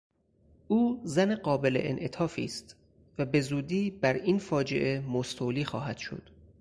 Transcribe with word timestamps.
او 0.67 1.01
زن 1.03 1.35
قابل 1.35 1.77
انعطافی 1.81 2.43
است 2.45 2.75
و 3.17 3.25
بهزودی 3.25 3.91
بر 3.91 4.13
این 4.13 4.37
فاجعه 4.39 4.99
مستولی 4.99 5.65
خواهد 5.65 5.97
شد. 5.97 6.29